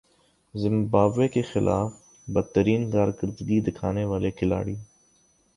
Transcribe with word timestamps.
Zimbabwe 0.53 1.27
کے 1.27 1.41
خلاف 1.41 1.91
بدترین 2.27 2.89
کارکردگی 2.91 3.59
دکھانے 3.61 4.05
والے 4.05 4.31
کھلاڑی 4.31 4.75